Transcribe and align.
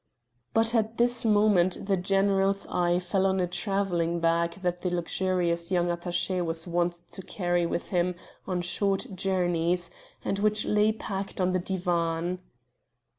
But 0.55 0.73
at 0.73 0.97
this 0.97 1.25
moment 1.25 1.85
the 1.85 1.95
general's 1.95 2.65
eye 2.65 2.97
fell 2.97 3.27
on 3.27 3.39
a 3.39 3.45
travelling 3.45 4.19
bag 4.19 4.53
that 4.63 4.81
the 4.81 4.89
luxurious 4.89 5.69
young 5.69 5.89
attaché 5.89 6.43
was 6.43 6.65
wont 6.65 6.93
to 7.11 7.21
carry 7.21 7.67
with 7.67 7.91
him 7.91 8.15
on 8.47 8.61
short 8.61 9.05
journeys, 9.13 9.91
and 10.25 10.39
which 10.39 10.65
lay 10.65 10.91
packed 10.91 11.39
on 11.39 11.51
the 11.51 11.59
divan. 11.59 12.39